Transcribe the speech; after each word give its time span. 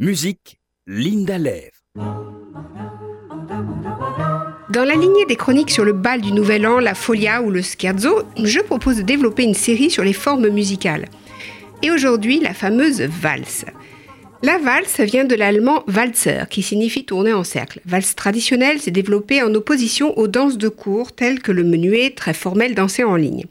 Musique, 0.00 0.58
Linda 0.88 1.38
Lev. 1.38 1.70
Dans 4.70 4.82
la 4.84 4.96
lignée 4.96 5.24
des 5.28 5.36
chroniques 5.36 5.70
sur 5.70 5.84
le 5.84 5.92
bal 5.92 6.20
du 6.20 6.32
Nouvel 6.32 6.66
An, 6.66 6.80
la 6.80 6.96
folia 6.96 7.40
ou 7.42 7.50
le 7.52 7.62
scherzo, 7.62 8.24
je 8.42 8.58
propose 8.58 8.96
de 8.96 9.02
développer 9.02 9.44
une 9.44 9.54
série 9.54 9.90
sur 9.90 10.02
les 10.02 10.12
formes 10.12 10.48
musicales. 10.48 11.06
Et 11.84 11.92
aujourd'hui, 11.92 12.40
la 12.40 12.54
fameuse 12.54 13.02
valse. 13.02 13.66
La 14.42 14.58
valse 14.58 14.98
vient 14.98 15.24
de 15.24 15.36
l'allemand 15.36 15.84
Walzer, 15.86 16.48
qui 16.48 16.64
signifie 16.64 17.04
tourner 17.04 17.32
en 17.32 17.44
cercle. 17.44 17.80
Valse 17.86 18.16
traditionnelle 18.16 18.80
s'est 18.80 18.90
développée 18.90 19.44
en 19.44 19.54
opposition 19.54 20.18
aux 20.18 20.26
danses 20.26 20.58
de 20.58 20.68
cour, 20.68 21.12
telles 21.12 21.40
que 21.40 21.52
le 21.52 21.62
menuet, 21.62 22.10
très 22.10 22.34
formel 22.34 22.74
dansé 22.74 23.04
en 23.04 23.14
ligne. 23.14 23.44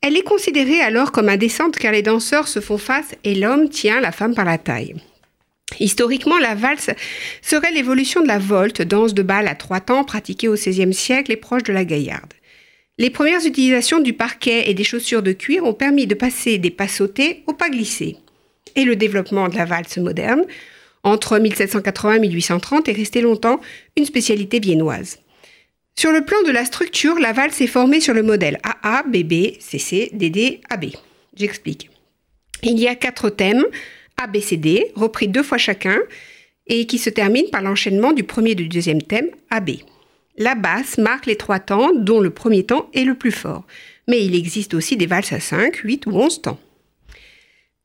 Elle 0.00 0.16
est 0.16 0.22
considérée 0.22 0.80
alors 0.80 1.12
comme 1.12 1.28
indécente 1.28 1.76
car 1.76 1.92
les 1.92 2.02
danseurs 2.02 2.48
se 2.48 2.58
font 2.58 2.78
face 2.78 3.14
et 3.22 3.36
l'homme 3.36 3.68
tient 3.68 4.00
la 4.00 4.10
femme 4.10 4.34
par 4.34 4.44
la 4.44 4.58
taille. 4.58 4.96
Historiquement, 5.80 6.38
la 6.38 6.54
valse 6.54 6.90
serait 7.42 7.72
l'évolution 7.72 8.22
de 8.22 8.28
la 8.28 8.38
volte, 8.38 8.82
danse 8.82 9.14
de 9.14 9.22
bal 9.22 9.48
à 9.48 9.54
trois 9.54 9.80
temps 9.80 10.04
pratiquée 10.04 10.48
au 10.48 10.54
XVIe 10.54 10.94
siècle 10.94 11.32
et 11.32 11.36
proche 11.36 11.64
de 11.64 11.72
la 11.72 11.84
gaillarde. 11.84 12.32
Les 12.98 13.10
premières 13.10 13.44
utilisations 13.44 14.00
du 14.00 14.14
parquet 14.14 14.70
et 14.70 14.74
des 14.74 14.84
chaussures 14.84 15.22
de 15.22 15.32
cuir 15.32 15.64
ont 15.64 15.74
permis 15.74 16.06
de 16.06 16.14
passer 16.14 16.56
des 16.56 16.70
pas 16.70 16.88
sautés 16.88 17.42
aux 17.46 17.52
pas 17.52 17.68
glissés. 17.68 18.16
Et 18.74 18.84
le 18.84 18.96
développement 18.96 19.48
de 19.48 19.56
la 19.56 19.66
valse 19.66 19.98
moderne, 19.98 20.44
entre 21.02 21.38
1780 21.38 22.14
et 22.14 22.20
1830, 22.20 22.88
est 22.88 22.92
resté 22.92 23.20
longtemps 23.20 23.60
une 23.96 24.06
spécialité 24.06 24.60
viennoise. 24.60 25.18
Sur 25.98 26.12
le 26.12 26.24
plan 26.24 26.42
de 26.46 26.50
la 26.50 26.64
structure, 26.64 27.18
la 27.18 27.32
valse 27.32 27.60
est 27.60 27.66
formée 27.66 28.00
sur 28.00 28.12
le 28.14 28.22
modèle 28.22 28.58
AA, 28.62 29.02
BB, 29.04 29.58
CC, 29.60 30.10
DD, 30.12 30.60
AB. 30.68 30.86
J'explique. 31.34 31.90
Il 32.62 32.78
y 32.78 32.88
a 32.88 32.94
quatre 32.94 33.30
thèmes, 33.30 33.64
ABCD, 34.16 34.92
repris 34.94 35.28
deux 35.28 35.42
fois 35.42 35.58
chacun, 35.58 35.98
et 36.66 36.86
qui 36.86 36.98
se 36.98 37.10
termine 37.10 37.48
par 37.50 37.62
l'enchaînement 37.62 38.12
du 38.12 38.24
premier 38.24 38.52
et 38.52 38.56
du 38.56 38.68
deuxième 38.68 39.02
thème, 39.02 39.28
AB. 39.50 39.70
La 40.36 40.54
basse 40.54 40.98
marque 40.98 41.26
les 41.26 41.36
trois 41.36 41.60
temps, 41.60 41.92
dont 41.94 42.20
le 42.20 42.30
premier 42.30 42.64
temps 42.64 42.90
est 42.92 43.04
le 43.04 43.14
plus 43.14 43.32
fort. 43.32 43.64
Mais 44.08 44.24
il 44.24 44.34
existe 44.34 44.74
aussi 44.74 44.96
des 44.96 45.06
valses 45.06 45.32
à 45.32 45.40
5, 45.40 45.76
8 45.76 46.06
ou 46.06 46.10
11 46.10 46.42
temps. 46.42 46.60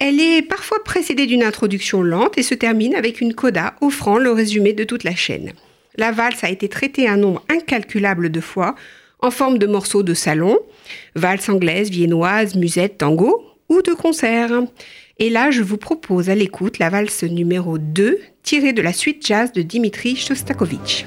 Elle 0.00 0.20
est 0.20 0.42
parfois 0.42 0.82
précédée 0.82 1.26
d'une 1.26 1.44
introduction 1.44 2.02
lente 2.02 2.36
et 2.36 2.42
se 2.42 2.54
termine 2.54 2.96
avec 2.96 3.20
une 3.20 3.34
coda 3.34 3.76
offrant 3.80 4.18
le 4.18 4.32
résumé 4.32 4.72
de 4.72 4.82
toute 4.82 5.04
la 5.04 5.14
chaîne. 5.14 5.52
La 5.96 6.10
valse 6.10 6.42
a 6.42 6.50
été 6.50 6.68
traitée 6.68 7.06
un 7.06 7.16
nombre 7.16 7.44
incalculable 7.48 8.30
de 8.30 8.40
fois 8.40 8.74
en 9.20 9.30
forme 9.30 9.58
de 9.58 9.66
morceaux 9.68 10.02
de 10.02 10.14
salon, 10.14 10.58
valse 11.14 11.48
anglaise, 11.48 11.90
viennoise, 11.90 12.56
musette, 12.56 12.98
tango 12.98 13.44
de 13.80 13.94
concert. 13.94 14.50
Et 15.18 15.30
là, 15.30 15.50
je 15.50 15.62
vous 15.62 15.78
propose 15.78 16.28
à 16.28 16.34
l'écoute 16.34 16.78
la 16.78 16.90
valse 16.90 17.22
numéro 17.22 17.78
2, 17.78 18.18
tirée 18.42 18.72
de 18.72 18.82
la 18.82 18.92
suite 18.92 19.26
jazz 19.26 19.52
de 19.52 19.62
Dimitri 19.62 20.16
Shostakovich. 20.16 21.06